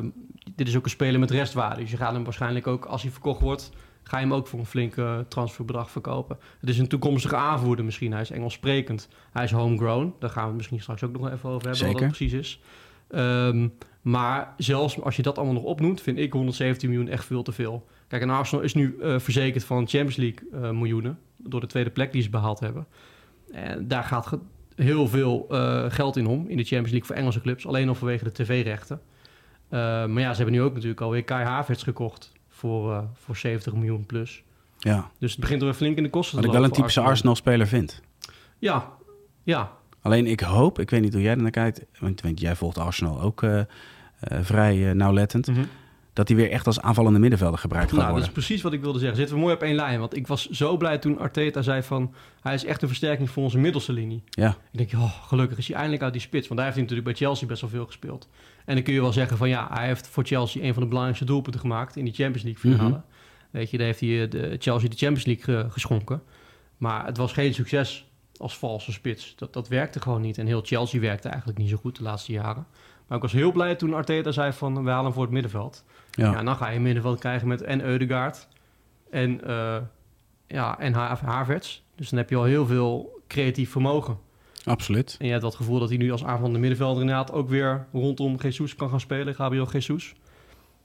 dit 0.55 0.67
is 0.67 0.77
ook 0.77 0.83
een 0.83 0.89
speler 0.89 1.19
met 1.19 1.31
restwaarde. 1.31 1.81
Dus 1.81 1.91
je 1.91 1.97
gaat 1.97 2.13
hem 2.13 2.23
waarschijnlijk 2.23 2.67
ook, 2.67 2.85
als 2.85 3.01
hij 3.01 3.11
verkocht 3.11 3.41
wordt... 3.41 3.71
ga 4.03 4.17
je 4.17 4.23
hem 4.23 4.33
ook 4.33 4.47
voor 4.47 4.59
een 4.59 4.65
flink 4.65 4.95
uh, 4.95 5.19
transferbedrag 5.27 5.91
verkopen. 5.91 6.37
Het 6.59 6.69
is 6.69 6.79
een 6.79 6.87
toekomstige 6.87 7.35
aanvoerder 7.35 7.85
misschien. 7.85 8.11
Hij 8.11 8.21
is 8.21 8.31
Engels 8.31 8.53
sprekend. 8.53 9.07
Hij 9.31 9.43
is 9.43 9.51
homegrown. 9.51 10.13
Daar 10.19 10.29
gaan 10.29 10.41
we 10.41 10.47
het 10.47 10.57
misschien 10.57 10.81
straks 10.81 11.03
ook 11.03 11.11
nog 11.11 11.31
even 11.31 11.49
over 11.49 11.61
hebben, 11.61 11.75
Zeker. 11.75 11.93
wat 11.93 12.01
dat 12.01 12.17
precies 12.17 12.33
is. 12.33 12.59
Um, 13.09 13.73
maar 14.03 14.53
zelfs 14.57 15.01
als 15.01 15.15
je 15.15 15.21
dat 15.21 15.37
allemaal 15.37 15.55
nog 15.55 15.63
opnoemt... 15.63 16.01
vind 16.01 16.17
ik 16.17 16.33
117 16.33 16.89
miljoen 16.89 17.07
echt 17.07 17.25
veel 17.25 17.43
te 17.43 17.51
veel. 17.51 17.87
Kijk, 18.07 18.21
en 18.21 18.29
Arsenal 18.29 18.63
is 18.63 18.73
nu 18.73 18.95
uh, 18.99 19.19
verzekerd 19.19 19.63
van 19.63 19.87
Champions 19.87 20.15
League 20.15 20.47
uh, 20.53 20.79
miljoenen... 20.79 21.19
door 21.37 21.59
de 21.59 21.67
tweede 21.67 21.89
plek 21.89 22.11
die 22.11 22.21
ze 22.21 22.29
behaald 22.29 22.59
hebben. 22.59 22.87
En 23.51 23.87
daar 23.87 24.03
gaat 24.03 24.37
heel 24.75 25.07
veel 25.07 25.47
uh, 25.51 25.85
geld 25.87 26.17
in 26.17 26.27
om... 26.27 26.47
in 26.47 26.57
de 26.57 26.63
Champions 26.63 26.91
League 26.91 27.07
voor 27.07 27.15
Engelse 27.15 27.41
clubs. 27.41 27.67
Alleen 27.67 27.87
al 27.87 27.95
vanwege 27.95 28.23
de 28.23 28.31
tv-rechten. 28.31 29.01
maar 29.69 30.19
ja, 30.19 30.29
ze 30.29 30.35
hebben 30.35 30.55
nu 30.55 30.61
ook 30.61 30.73
natuurlijk 30.73 31.01
alweer 31.01 31.23
Kai 31.23 31.45
Havertz 31.45 31.83
gekocht... 31.83 32.31
Voor, 32.63 32.91
uh, 32.91 32.99
voor 33.13 33.35
70 33.35 33.73
miljoen 33.73 34.05
plus. 34.05 34.43
Ja. 34.77 35.11
Dus 35.19 35.31
het 35.31 35.39
begint 35.39 35.59
er 35.59 35.67
weer 35.67 35.75
flink 35.75 35.97
in 35.97 36.03
de 36.03 36.09
kosten 36.09 36.35
Wat 36.35 36.43
te 36.43 36.49
ik 36.49 36.57
wel 36.57 36.65
een 36.65 36.75
typische 36.75 37.01
Arsenal-speler 37.01 37.67
vind. 37.67 38.01
Ja, 38.59 38.91
ja. 39.43 39.71
Alleen 40.01 40.27
ik 40.27 40.39
hoop, 40.39 40.79
ik 40.79 40.89
weet 40.89 41.01
niet 41.01 41.13
hoe 41.13 41.21
jij 41.21 41.31
er 41.31 41.41
naar 41.41 41.51
kijkt... 41.51 41.85
want, 41.99 42.21
want 42.21 42.39
jij 42.39 42.55
volgt 42.55 42.77
Arsenal 42.77 43.21
ook 43.21 43.41
uh, 43.41 43.55
uh, 43.57 43.65
vrij 44.41 44.93
nauwlettend... 44.93 45.47
Mm 45.47 45.55
-hmm. 45.55 45.67
Dat 46.13 46.27
hij 46.27 46.37
weer 46.37 46.51
echt 46.51 46.67
als 46.67 46.81
aanvallende 46.81 47.19
middenvelder 47.19 47.59
gebruikt 47.59 47.89
gaat 47.89 47.99
nou, 47.99 48.11
worden. 48.11 48.29
Dat 48.29 48.37
is 48.37 48.45
precies 48.45 48.63
wat 48.63 48.73
ik 48.73 48.81
wilde 48.81 48.99
zeggen. 48.99 49.17
Zitten 49.17 49.35
we 49.35 49.41
mooi 49.41 49.55
op 49.55 49.61
één 49.61 49.75
lijn. 49.75 49.99
Want 49.99 50.15
ik 50.15 50.27
was 50.27 50.49
zo 50.49 50.77
blij 50.77 50.97
toen 50.97 51.19
Arteta 51.19 51.61
zei 51.61 51.83
van... 51.83 52.13
hij 52.41 52.53
is 52.53 52.65
echt 52.65 52.81
een 52.81 52.87
versterking 52.87 53.29
voor 53.29 53.43
onze 53.43 53.57
middelste 53.57 53.93
linie. 53.93 54.23
Ja. 54.29 54.57
Ik 54.71 54.77
denk, 54.77 55.03
oh, 55.03 55.27
gelukkig 55.27 55.57
is 55.57 55.67
hij 55.67 55.75
eindelijk 55.75 56.03
uit 56.03 56.13
die 56.13 56.21
spits. 56.21 56.47
Want 56.47 56.59
daar 56.59 56.69
heeft 56.69 56.79
hij 56.79 56.87
natuurlijk 56.87 57.17
bij 57.17 57.27
Chelsea 57.27 57.47
best 57.47 57.61
wel 57.61 57.69
veel 57.69 57.85
gespeeld. 57.85 58.29
En 58.65 58.75
dan 58.75 58.83
kun 58.83 58.93
je 58.93 59.01
wel 59.01 59.13
zeggen 59.13 59.37
van 59.37 59.49
ja, 59.49 59.67
hij 59.71 59.87
heeft 59.87 60.07
voor 60.07 60.25
Chelsea... 60.25 60.63
een 60.63 60.73
van 60.73 60.81
de 60.81 60.87
belangrijkste 60.87 61.25
doelpunten 61.25 61.61
gemaakt 61.61 61.95
in 61.95 62.05
die 62.05 62.13
Champions 62.13 62.43
League 62.43 62.71
finale. 62.71 62.89
Mhm. 62.89 63.01
Weet 63.51 63.69
je, 63.69 63.77
daar 63.77 63.85
heeft 63.85 63.99
hij 63.99 64.27
de 64.27 64.55
Chelsea 64.59 64.89
de 64.89 64.95
Champions 64.95 65.25
League 65.25 65.69
geschonken. 65.69 66.21
Maar 66.77 67.05
het 67.05 67.17
was 67.17 67.33
geen 67.33 67.53
succes 67.53 68.05
als 68.37 68.57
valse 68.57 68.91
spits. 68.91 69.33
Dat, 69.35 69.53
dat 69.53 69.67
werkte 69.67 70.01
gewoon 70.01 70.21
niet. 70.21 70.37
En 70.37 70.45
heel 70.45 70.61
Chelsea 70.61 70.99
werkte 70.99 71.27
eigenlijk 71.29 71.57
niet 71.57 71.69
zo 71.69 71.77
goed 71.77 71.97
de 71.97 72.03
laatste 72.03 72.31
jaren. 72.31 72.67
Maar 73.07 73.17
ik 73.17 73.23
was 73.23 73.31
heel 73.31 73.51
blij 73.51 73.75
toen 73.75 73.93
Arteta 73.93 74.31
zei 74.31 74.51
van... 74.51 74.83
we 74.83 74.89
halen 74.89 75.05
hem 75.05 75.13
voor 75.13 75.23
het 75.23 75.31
middenveld. 75.31 75.83
Ja. 76.11 76.31
ja 76.31 76.37
en 76.37 76.45
dan 76.45 76.55
ga 76.55 76.69
je 76.69 76.75
een 76.75 76.81
middenveld 76.81 77.19
krijgen 77.19 77.47
met 77.47 77.61
en 77.61 77.81
Eudegaard... 77.81 78.47
en, 79.09 79.41
uh, 79.47 79.77
ja, 80.47 80.79
en 80.79 80.93
ha 80.93 81.19
Havertz. 81.25 81.81
Dus 81.95 82.09
dan 82.09 82.19
heb 82.19 82.29
je 82.29 82.35
al 82.35 82.43
heel 82.43 82.65
veel 82.65 83.21
creatief 83.27 83.71
vermogen. 83.71 84.17
Absoluut. 84.65 85.15
En 85.19 85.25
je 85.25 85.31
hebt 85.31 85.43
dat 85.43 85.55
gevoel 85.55 85.79
dat 85.79 85.89
hij 85.89 85.97
nu 85.97 86.11
als 86.11 86.23
aanvallende 86.23 86.59
middenvelder... 86.59 87.01
inderdaad 87.01 87.31
ook 87.31 87.49
weer 87.49 87.85
rondom 87.91 88.35
Jesus 88.39 88.75
kan 88.75 88.89
gaan 88.89 88.99
spelen. 88.99 89.35
Gabriel 89.35 89.71
Jesus. 89.71 90.15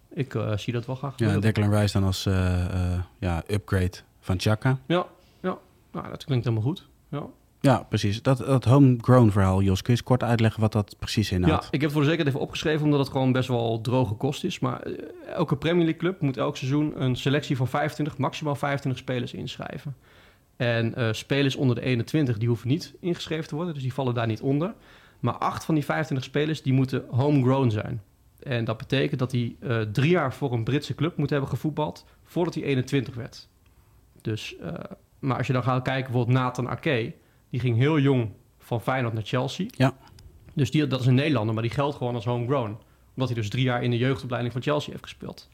Ik 0.08 0.34
uh, 0.34 0.56
zie 0.56 0.72
dat 0.72 0.86
wel 0.86 0.96
graag. 0.96 1.12
Ja, 1.16 1.32
en 1.32 1.40
Declan 1.40 1.74
Rice 1.74 1.92
dan 1.92 2.04
als 2.04 2.26
uh, 2.26 2.34
uh, 2.34 3.00
ja, 3.18 3.42
upgrade 3.46 3.96
van 4.20 4.40
Chaka. 4.40 4.78
Ja, 4.86 5.06
ja. 5.40 5.58
Nou, 5.92 6.08
dat 6.08 6.24
klinkt 6.24 6.44
helemaal 6.44 6.66
goed. 6.66 6.88
Ja. 7.08 7.26
Ja, 7.60 7.82
precies. 7.88 8.22
Dat, 8.22 8.38
dat 8.38 8.64
homegrown 8.64 9.30
verhaal, 9.30 9.62
Jos, 9.62 9.82
kun 9.82 9.92
je 9.92 9.98
eens 9.98 10.08
kort 10.08 10.22
uitleggen 10.22 10.60
wat 10.60 10.72
dat 10.72 10.96
precies 10.98 11.32
inhoudt? 11.32 11.62
Ja, 11.62 11.68
ik 11.70 11.80
heb 11.80 11.82
het 11.82 11.92
voor 11.92 12.00
de 12.00 12.06
zekerheid 12.08 12.34
even 12.34 12.46
opgeschreven, 12.46 12.84
omdat 12.84 13.00
het 13.00 13.08
gewoon 13.08 13.32
best 13.32 13.48
wel 13.48 13.80
droge 13.80 14.14
kost 14.14 14.44
is. 14.44 14.58
Maar 14.58 14.86
uh, 14.86 14.98
elke 15.34 15.56
Premier 15.56 15.84
League 15.84 16.00
club 16.00 16.20
moet 16.20 16.36
elk 16.36 16.56
seizoen 16.56 17.02
een 17.02 17.16
selectie 17.16 17.56
van 17.56 17.68
25, 17.68 18.18
maximaal 18.18 18.56
25 18.56 19.02
spelers 19.02 19.32
inschrijven. 19.32 19.96
En 20.58 20.94
eh, 20.94 21.08
spelers 21.12 21.56
onder 21.56 21.74
de 21.76 21.82
21 21.82 22.38
die 22.38 22.48
hoeven 22.48 22.68
niet 22.68 22.94
ingeschreven 23.00 23.48
te 23.48 23.54
worden, 23.54 23.74
dus 23.74 23.82
die 23.82 23.92
vallen 23.92 24.14
daar 24.14 24.26
niet 24.26 24.40
onder. 24.40 24.74
Maar 25.20 25.34
acht 25.34 25.64
van 25.64 25.74
die 25.74 25.84
25 25.84 26.26
spelers 26.26 26.62
die 26.62 26.72
moeten 26.72 27.04
homegrown 27.10 27.70
zijn. 27.70 28.02
En 28.42 28.64
dat 28.64 28.76
betekent 28.76 29.18
dat 29.18 29.32
hij 29.32 29.56
eh, 29.60 29.80
drie 29.80 30.10
jaar 30.10 30.34
voor 30.34 30.52
een 30.52 30.64
Britse 30.64 30.94
club 30.94 31.16
moet 31.16 31.30
hebben 31.30 31.48
gevoetbald 31.48 32.04
voordat 32.24 32.54
hij 32.54 32.62
21 32.62 33.14
werd. 33.14 33.48
Dus, 34.22 34.56
eh, 34.56 34.72
maar 35.18 35.36
als 35.36 35.46
je 35.46 35.52
dan 35.52 35.62
gaat 35.62 35.82
kijken, 35.82 36.12
bijvoorbeeld 36.12 36.38
Nathan 36.38 36.68
Ake, 36.68 37.14
die 37.50 37.60
ging 37.60 37.76
heel 37.76 37.98
jong 37.98 38.30
van 38.58 38.80
Feyenoord 38.80 39.14
naar 39.14 39.22
Chelsea. 39.22 39.66
Ja. 39.70 39.96
Dus 40.54 40.70
die, 40.70 40.86
dat 40.86 41.00
is 41.00 41.06
een 41.06 41.14
Nederlander, 41.14 41.54
maar 41.54 41.62
die 41.62 41.72
geldt 41.72 41.96
gewoon 41.96 42.14
als 42.14 42.24
homegrown. 42.24 42.78
Omdat 43.14 43.28
hij 43.28 43.42
dus 43.42 43.50
drie 43.50 43.64
jaar 43.64 43.82
in 43.82 43.90
de 43.90 43.98
jeugdopleiding 43.98 44.52
van 44.52 44.62
Chelsea 44.62 44.90
heeft 44.90 45.02
gespeeld. 45.02 45.48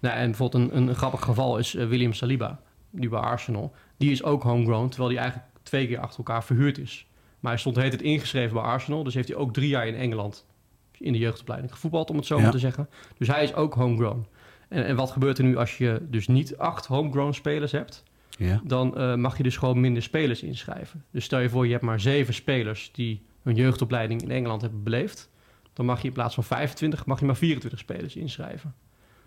Nou, 0.00 0.16
en 0.16 0.26
bijvoorbeeld 0.26 0.72
een, 0.72 0.88
een, 0.88 0.94
grappig 0.94 1.20
geval 1.24 1.58
is 1.58 1.74
uh, 1.74 1.86
William 1.86 2.12
Saliba, 2.12 2.60
die 2.90 3.08
bij 3.08 3.20
Arsenal. 3.20 3.74
Die 3.96 4.10
is 4.10 4.22
ook 4.22 4.42
homegrown, 4.42 4.88
terwijl 4.88 5.10
hij 5.10 5.20
eigenlijk 5.20 5.50
twee 5.62 5.86
keer 5.86 5.98
achter 5.98 6.18
elkaar 6.18 6.44
verhuurd 6.44 6.78
is. 6.78 7.06
Maar 7.40 7.52
hij 7.52 7.60
stond 7.60 7.76
heet 7.76 7.92
het 7.92 8.02
ingeschreven 8.02 8.54
bij 8.54 8.62
Arsenal, 8.62 9.04
dus 9.04 9.14
heeft 9.14 9.28
hij 9.28 9.36
ook 9.36 9.52
drie 9.52 9.68
jaar 9.68 9.86
in 9.86 9.94
Engeland 9.94 10.46
in 10.98 11.12
de 11.12 11.18
jeugdopleiding 11.18 11.72
gevoetbald, 11.72 12.10
om 12.10 12.16
het 12.16 12.26
zo 12.26 12.36
Ja. 12.36 12.42
maar 12.42 12.50
te 12.50 12.58
zeggen. 12.58 12.88
Dus 13.18 13.28
hij 13.28 13.42
is 13.42 13.54
ook 13.54 13.74
homegrown. 13.74 14.26
En, 14.68 14.84
en 14.84 14.96
wat 14.96 15.10
gebeurt 15.10 15.38
er 15.38 15.44
nu 15.44 15.56
als 15.56 15.78
je 15.78 16.06
dus 16.10 16.28
niet 16.28 16.58
acht 16.58 16.86
homegrown 16.86 17.32
spelers 17.32 17.72
hebt? 17.72 18.02
Ja. 18.38 18.60
dan 18.64 18.96
eh, 18.96 19.14
mag 19.14 19.36
je 19.36 19.42
dus 19.42 19.56
gewoon 19.56 19.80
minder 19.80 20.02
spelers 20.02 20.42
inschrijven. 20.42 21.04
Dus 21.10 21.24
stel 21.24 21.38
je 21.38 21.48
voor, 21.48 21.66
je 21.66 21.72
hebt 21.72 21.84
maar 21.84 22.00
zeven 22.00 22.34
spelers 22.34 22.90
die 22.92 23.22
hun 23.42 23.54
jeugdopleiding 23.54 24.22
in 24.22 24.30
Engeland 24.30 24.60
hebben 24.62 24.82
beleefd. 24.82 25.30
Dan 25.72 25.86
mag 25.86 26.00
je 26.00 26.06
in 26.08 26.12
plaats 26.12 26.34
van 26.34 26.44
25, 26.44 27.06
mag 27.06 27.20
je 27.20 27.26
maar 27.26 27.36
24 27.36 27.80
spelers 27.80 28.16
inschrijven. 28.16 28.74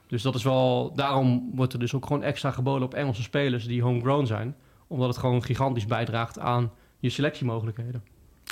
Dus 0.07 0.21
dat 0.21 0.35
is 0.35 0.43
wel, 0.43 0.93
daarom 0.95 1.51
wordt 1.53 1.73
er 1.73 1.79
dus 1.79 1.93
ook 1.93 2.05
gewoon 2.05 2.23
extra 2.23 2.51
geboden 2.51 2.83
op 2.83 2.93
Engelse 2.93 3.21
spelers 3.21 3.67
die 3.67 3.81
homegrown 3.81 4.25
zijn. 4.25 4.55
Omdat 4.87 5.07
het 5.07 5.17
gewoon 5.17 5.43
gigantisch 5.43 5.85
bijdraagt 5.85 6.39
aan 6.39 6.71
je 6.99 7.09
selectiemogelijkheden. 7.09 8.03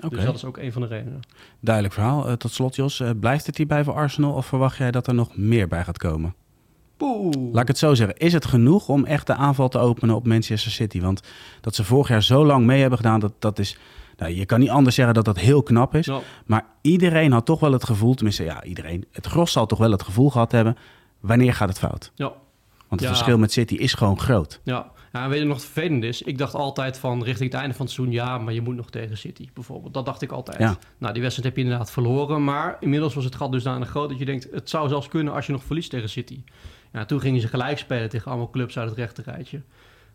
Oké, 0.03 0.15
Dus 0.15 0.25
dat 0.25 0.35
is 0.35 0.45
ook 0.45 0.57
een 0.57 0.71
van 0.71 0.81
de 0.81 0.87
redenen. 0.87 1.19
duidelijk 1.59 1.93
verhaal. 1.93 2.27
Eh, 2.27 2.33
tot 2.33 2.51
slot, 2.51 2.75
Jos, 2.75 2.99
eh, 2.99 3.09
blijft 3.19 3.45
het 3.45 3.57
hierbij 3.57 3.83
voor 3.83 3.93
Arsenal 3.93 4.33
of 4.33 4.45
verwacht 4.45 4.77
jij 4.77 4.91
dat 4.91 5.07
er 5.07 5.13
nog 5.13 5.37
meer 5.37 5.67
bij 5.67 5.83
gaat 5.83 5.97
komen? 5.97 6.35
Poeh. 6.99 7.51
Laat 7.51 7.61
ik 7.61 7.67
het 7.67 7.77
zo 7.77 7.93
zeggen. 7.93 8.17
Is 8.17 8.33
het 8.33 8.45
genoeg 8.45 8.89
om 8.89 9.05
echt 9.05 9.27
de 9.27 9.33
aanval 9.33 9.69
te 9.69 9.77
openen 9.77 10.15
op 10.15 10.27
Manchester 10.27 10.71
City? 10.71 11.01
Want 11.01 11.21
dat 11.61 11.75
ze 11.75 11.83
vorig 11.83 12.07
jaar 12.07 12.23
zo 12.23 12.45
lang 12.45 12.65
mee 12.65 12.79
hebben 12.79 12.97
gedaan, 12.97 13.19
dat, 13.19 13.33
dat 13.39 13.59
is... 13.59 13.77
Nou, 14.17 14.31
je 14.33 14.45
kan 14.45 14.59
niet 14.59 14.69
anders 14.69 14.95
zeggen 14.95 15.13
dat 15.13 15.25
dat 15.25 15.39
heel 15.39 15.63
knap 15.63 15.95
is. 15.95 16.09
Maar 16.45 16.65
iedereen 16.81 17.31
had 17.31 17.45
toch 17.45 17.59
wel 17.59 17.71
het 17.71 17.83
gevoel, 17.83 18.13
tenminste 18.13 18.43
ja, 18.43 18.63
iedereen. 18.63 19.05
Het 19.11 19.25
gros 19.25 19.51
zal 19.51 19.65
toch 19.65 19.79
wel 19.79 19.91
het 19.91 20.03
gevoel 20.03 20.29
gehad 20.29 20.51
hebben, 20.51 20.77
wanneer 21.19 21.53
gaat 21.53 21.69
het 21.69 21.79
fout? 21.79 22.11
Ja. 22.15 22.25
Want 22.87 23.01
het 23.01 23.09
Ja. 23.09 23.15
verschil 23.15 23.37
met 23.37 23.51
City 23.51 23.73
is 23.75 23.93
gewoon 23.93 24.19
groot. 24.19 24.59
Ja, 24.63 24.91
ja 25.13 25.23
en 25.23 25.29
weet 25.29 25.39
je 25.39 25.45
nog 25.45 25.61
vervelend 25.61 26.03
is? 26.03 26.21
Ik 26.21 26.37
dacht 26.37 26.53
altijd 26.53 26.97
van 26.97 27.23
richting 27.23 27.51
het 27.51 27.59
einde 27.59 27.75
van 27.75 27.85
het 27.85 27.95
seizoen... 27.95 28.15
ja, 28.15 28.37
maar 28.37 28.53
je 28.53 28.61
moet 28.61 28.75
nog 28.75 28.89
tegen 28.89 29.17
City 29.17 29.47
bijvoorbeeld. 29.53 29.93
Dat 29.93 30.05
dacht 30.05 30.21
ik 30.21 30.31
altijd. 30.31 30.59
Ja. 30.59 30.77
Nou, 30.97 31.13
die 31.13 31.21
wedstrijd 31.21 31.47
heb 31.49 31.57
je 31.57 31.63
inderdaad 31.63 31.91
verloren... 31.91 32.43
maar 32.43 32.77
inmiddels 32.79 33.13
was 33.13 33.23
het 33.23 33.35
gat 33.35 33.51
dusdanig 33.51 33.89
groot 33.89 34.09
dat 34.09 34.19
je 34.19 34.25
denkt... 34.25 34.47
het 34.51 34.69
zou 34.69 34.87
zelfs 34.89 35.07
kunnen 35.07 35.33
als 35.33 35.45
je 35.45 35.51
nog 35.51 35.63
verliest 35.63 35.89
tegen 35.89 36.09
City. 36.09 36.43
Toen 37.07 37.21
gingen 37.21 37.41
ze 37.41 37.47
gelijk 37.47 37.77
spelen 37.77 38.09
tegen 38.09 38.31
allemaal 38.31 38.49
clubs 38.49 38.77
uit 38.77 38.89
het 38.89 38.97
rechterrijtje. 38.97 39.61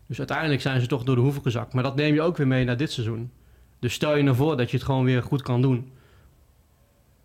Dus 0.07 0.17
uiteindelijk 0.17 0.61
zijn 0.61 0.81
ze 0.81 0.87
toch 0.87 1.03
door 1.03 1.15
de 1.15 1.21
hoeven 1.21 1.41
gezakt. 1.41 1.73
Maar 1.73 1.83
dat 1.83 1.95
neem 1.95 2.13
je 2.13 2.21
ook 2.21 2.37
weer 2.37 2.47
mee 2.47 2.65
naar 2.65 2.77
dit 2.77 2.91
seizoen. 2.91 3.31
Dus 3.79 3.93
stel 3.93 4.15
je 4.15 4.23
nou 4.23 4.35
voor 4.35 4.57
dat 4.57 4.71
je 4.71 4.77
het 4.77 4.85
gewoon 4.85 5.05
weer 5.05 5.23
goed 5.23 5.41
kan 5.41 5.61
doen... 5.61 5.91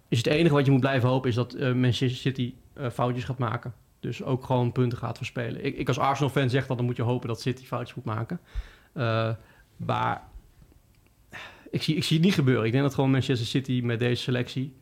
is 0.08 0.18
het 0.18 0.26
enige 0.26 0.54
wat 0.54 0.64
je 0.64 0.70
moet 0.70 0.80
blijven 0.80 1.08
hopen... 1.08 1.28
is 1.28 1.34
dat 1.34 1.54
eh, 1.54 1.72
Manchester 1.72 2.20
City 2.20 2.54
eh, 2.72 2.90
foutjes 2.90 3.24
gaat 3.24 3.38
maken. 3.38 3.74
Dus 4.00 4.22
ook 4.22 4.44
gewoon 4.44 4.72
punten 4.72 4.98
gaat 4.98 5.16
verspelen. 5.16 5.64
Ik, 5.64 5.76
ik 5.76 5.88
als 5.88 5.98
Arsenal-fan 5.98 6.50
zeg 6.50 6.66
dat 6.66 6.76
dan 6.76 6.86
moet 6.86 6.96
je 6.96 7.02
hopen 7.02 7.28
dat 7.28 7.40
City 7.40 7.64
foutjes 7.64 7.96
moet 7.96 8.04
maken. 8.04 8.40
Eh, 8.92 9.30
maar 9.76 10.22
ik 11.70 11.82
zie, 11.82 11.96
ik 11.96 12.04
zie 12.04 12.16
het 12.16 12.26
niet 12.26 12.34
gebeuren. 12.34 12.64
Ik 12.64 12.72
denk 12.72 12.84
dat 12.84 12.94
gewoon 12.94 13.10
Manchester 13.10 13.46
City 13.46 13.80
met 13.84 13.98
deze 13.98 14.22
selectie 14.22 14.74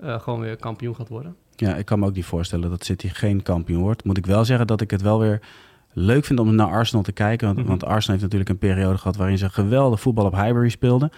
gewoon 0.00 0.40
weer 0.40 0.56
kampioen 0.56 0.96
gaat 0.96 1.08
worden. 1.08 1.36
Ja, 1.56 1.74
ik 1.74 1.84
kan 1.84 1.98
me 1.98 2.06
ook 2.06 2.14
niet 2.14 2.24
voorstellen 2.24 2.70
dat 2.70 2.84
City 2.84 3.08
geen 3.08 3.42
kampioen 3.42 3.82
wordt. 3.82 4.04
Moet 4.04 4.16
ik 4.18 4.26
wel 4.26 4.44
zeggen 4.44 4.66
dat 4.66 4.80
ik 4.80 4.90
het 4.90 5.02
wel 5.02 5.18
weer 5.18 5.40
leuk 5.92 6.24
vind 6.24 6.38
om 6.38 6.54
naar 6.54 6.66
Arsenal 6.66 7.02
te 7.02 7.12
kijken. 7.12 7.46
Want, 7.46 7.58
Mhm. 7.58 7.68
want 7.68 7.84
Arsenal 7.84 8.10
heeft 8.18 8.22
natuurlijk 8.22 8.50
een 8.50 8.68
periode 8.68 8.98
gehad 8.98 9.16
waarin 9.16 9.38
ze 9.38 9.50
geweldig 9.50 10.00
voetbal 10.00 10.24
op 10.24 10.34
Highbury 10.34 10.68
speelden. 10.68 11.10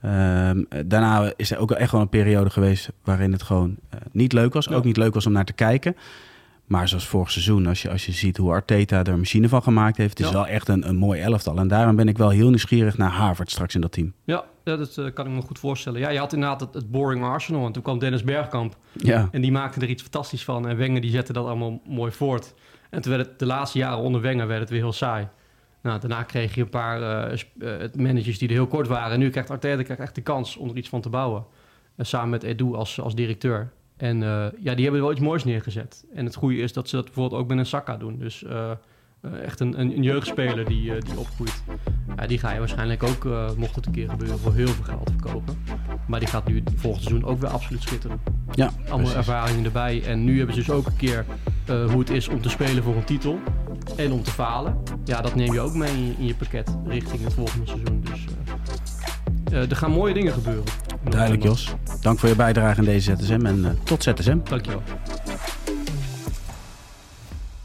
Ehm, 0.00 0.62
daarna 0.86 1.32
is 1.36 1.50
er 1.50 1.58
ook 1.58 1.70
echt 1.70 1.92
wel 1.92 2.00
een 2.00 2.08
periode 2.08 2.50
geweest 2.50 2.88
waarin 3.04 3.32
het 3.32 3.42
gewoon 3.42 3.76
eh, 3.90 3.98
niet 4.12 4.32
leuk 4.32 4.52
was. 4.52 4.64
Ja. 4.64 4.74
Ook 4.74 4.84
niet 4.84 4.96
leuk 4.96 5.14
was 5.14 5.26
om 5.26 5.32
naar 5.32 5.44
te 5.44 5.52
kijken. 5.52 5.96
Maar 6.64 6.88
zoals 6.88 7.06
vorig 7.06 7.30
seizoen, 7.30 7.66
als 7.66 7.82
je, 7.82 7.90
als 7.90 8.06
je 8.06 8.12
ziet 8.12 8.36
hoe 8.36 8.50
Arteta 8.50 8.98
er 8.98 9.08
een 9.08 9.18
machine 9.18 9.48
van 9.48 9.62
gemaakt 9.62 9.96
heeft, 9.96 10.20
is 10.20 10.26
Ja. 10.26 10.32
wel 10.32 10.46
echt 10.46 10.68
een, 10.68 10.88
een 10.88 10.96
mooi 10.96 11.20
elftal. 11.20 11.56
En 11.58 11.68
daarom 11.68 11.96
ben 11.96 12.08
ik 12.08 12.18
wel 12.18 12.28
heel 12.30 12.48
nieuwsgierig 12.48 12.96
naar 12.98 13.10
Harvard 13.10 13.50
straks 13.50 13.74
in 13.74 13.80
dat 13.80 13.92
team. 13.92 14.12
Ja, 14.24 14.44
ja, 14.64 14.76
dat 14.76 14.96
eh, 14.98 15.04
kan 15.14 15.26
ik 15.26 15.32
me 15.32 15.40
goed 15.42 15.58
voorstellen. 15.58 16.00
Ja, 16.00 16.08
je 16.08 16.18
had 16.18 16.32
inderdaad 16.32 16.60
het, 16.60 16.74
het 16.74 16.90
boring 16.90 17.24
Arsenal. 17.24 17.66
En 17.66 17.72
toen 17.72 17.82
kwam 17.82 17.98
Dennis 17.98 18.24
Bergkamp. 18.24 18.76
Ja, 18.92 19.28
En 19.32 19.40
die 19.40 19.52
maakte 19.52 19.80
er 19.80 19.88
iets 19.88 20.02
fantastisch 20.02 20.44
van. 20.44 20.68
En 20.68 20.76
Wenger 20.76 21.00
die 21.00 21.10
zette 21.10 21.32
dat 21.32 21.46
allemaal 21.46 21.80
mooi 21.86 22.12
voort. 22.12 22.54
En 22.90 23.02
toen 23.02 23.12
werd 23.16 23.26
het 23.28 23.38
de 23.38 23.46
laatste 23.46 23.78
jaren 23.78 23.98
onder 23.98 24.20
Wenger 24.20 24.46
werd 24.46 24.60
het 24.60 24.70
weer 24.70 24.80
heel 24.80 24.92
saai. 24.92 25.28
Nou, 25.82 26.00
daarna 26.00 26.22
kreeg 26.22 26.54
je 26.54 26.60
een 26.60 26.68
paar 26.68 27.02
eh, 27.28 27.40
eh, 27.82 27.90
managers 27.96 28.38
die 28.38 28.48
er 28.48 28.54
heel 28.54 28.66
kort 28.66 28.88
waren. 28.88 29.12
En 29.12 29.18
nu 29.18 29.30
krijgt 29.30 29.50
Arteta 29.50 29.82
krijgt 29.82 30.02
echt 30.02 30.14
de 30.14 30.20
kans 30.20 30.56
om 30.56 30.68
er 30.68 30.76
iets 30.76 30.88
van 30.88 31.00
te 31.00 31.08
bouwen. 31.08 31.44
En 31.96 32.06
samen 32.06 32.30
met 32.30 32.42
Edu 32.42 32.74
als, 32.74 33.00
als 33.00 33.14
directeur. 33.14 33.72
En 33.96 34.22
eh, 34.22 34.28
ja, 34.60 34.74
die 34.74 34.82
hebben 34.82 34.94
er 34.94 35.00
wel 35.00 35.12
iets 35.12 35.20
moois 35.20 35.44
neergezet. 35.44 36.04
En 36.14 36.24
het 36.24 36.34
goede 36.34 36.56
is 36.56 36.72
dat 36.72 36.88
ze 36.88 36.96
dat 36.96 37.04
bijvoorbeeld 37.04 37.40
ook 37.40 37.48
met 37.48 37.58
een 37.58 37.66
Saka 37.66 37.96
doen. 37.96 38.18
Dus 38.18 38.44
eh, 38.44 38.70
eh, 39.20 39.42
echt 39.42 39.60
een, 39.60 39.80
een, 39.80 39.96
een 39.96 40.02
jeugdspeler 40.02 40.64
die, 40.64 40.98
die 40.98 41.18
opgroeit. 41.18 41.62
Ja, 42.16 42.26
die 42.26 42.38
ga 42.38 42.52
je 42.52 42.58
waarschijnlijk 42.58 43.02
ook, 43.02 43.24
mocht 43.56 43.76
het 43.76 43.86
een 43.86 43.92
keer 43.92 44.08
gebeuren, 44.08 44.38
voor 44.38 44.54
heel 44.54 44.66
veel 44.66 44.84
geld 44.84 45.10
verkopen. 45.20 45.58
Maar 46.08 46.20
die 46.20 46.28
gaat 46.28 46.48
nu 46.48 46.62
volgend 46.74 47.04
seizoen 47.04 47.28
ook 47.28 47.40
weer 47.40 47.50
absoluut 47.50 47.82
schitteren. 47.82 48.20
ja 48.52 48.66
Allemaal 48.76 48.98
precies. 48.98 49.14
ervaringen 49.14 49.64
erbij. 49.64 50.02
En 50.04 50.24
nu 50.24 50.36
hebben 50.36 50.54
ze 50.54 50.60
dus 50.60 50.70
ook 50.70 50.86
een 50.86 50.96
keer 50.96 51.24
hoe 51.66 51.98
het 51.98 52.10
is 52.10 52.28
om 52.28 52.40
te 52.40 52.48
spelen 52.48 52.82
voor 52.82 52.96
een 52.96 53.04
titel. 53.04 53.38
En 53.96 54.12
om 54.12 54.22
te 54.22 54.30
falen. 54.30 54.82
Ja, 55.04 55.20
dat 55.20 55.34
neem 55.34 55.52
je 55.52 55.60
ook 55.60 55.74
mee 55.74 55.92
in 55.92 56.06
je, 56.06 56.14
in 56.18 56.26
je 56.26 56.34
pakket 56.34 56.76
richting 56.86 57.24
het 57.24 57.34
volgende 57.34 57.66
seizoen. 57.66 58.04
Dus 58.04 58.24
er 59.70 59.76
gaan 59.76 59.90
mooie 59.90 60.14
dingen 60.14 60.32
gebeuren. 60.32 60.64
Duidelijk. 61.10 61.42
Jos. 61.42 61.74
Dank 62.04 62.18
voor 62.18 62.28
je 62.28 62.36
bijdrage 62.36 62.78
in 62.78 62.84
deze 62.84 63.16
ZSM 63.18 63.46
en 63.46 63.64
eh, 63.64 63.70
tot 63.84 64.02
ZSM. 64.02 64.38
Dankjewel. 64.44 64.82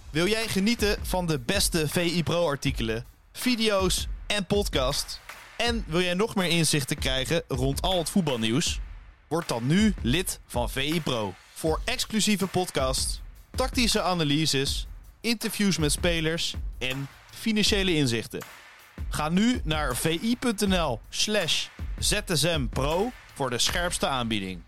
Wil 0.10 0.28
jij 0.28 0.48
genieten 0.48 0.98
van 1.02 1.26
de 1.26 1.40
beste 1.40 1.88
VI 1.88 2.24
Pro 2.24 2.48
artikelen, 2.48 3.06
video's 3.32 4.08
en 4.28 4.46
podcast? 4.46 5.22
En 5.58 5.84
wil 5.88 6.02
jij 6.02 6.14
nog 6.14 6.36
meer 6.36 6.50
inzichten 6.50 6.98
krijgen 6.98 7.44
rond 7.48 7.82
al 7.82 7.98
het 7.98 8.10
voetbalnieuws? 8.10 8.80
Word 9.28 9.48
dan 9.48 9.68
nu 9.68 9.94
lid 10.02 10.40
van 10.46 10.70
VI 10.70 11.02
Pro. 11.02 11.34
Voor 11.54 11.82
exclusieve 11.86 12.48
podcasts, 12.48 13.22
tactische 13.56 14.02
analyses, 14.02 14.88
interviews 15.22 15.78
met 15.78 15.92
spelers 15.92 16.56
en 16.78 17.08
financiële 17.32 17.96
inzichten. 17.96 18.40
Ga 19.10 19.30
nu 19.30 19.62
naar 19.64 19.96
vi.nl 19.96 21.00
slash 21.10 21.68
zsmpro 21.98 23.12
voor 23.40 23.50
de 23.50 23.58
scherpste 23.58 24.08
aanbieding. 24.08 24.62